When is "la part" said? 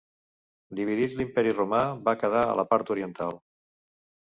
2.63-2.93